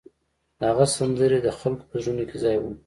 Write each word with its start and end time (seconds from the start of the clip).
د 0.57 0.59
هغه 0.71 0.85
سندرې 0.97 1.39
د 1.43 1.47
خلکو 1.59 1.83
په 1.89 1.95
زړونو 2.03 2.23
کې 2.29 2.37
ځای 2.43 2.55
ونیو 2.59 2.77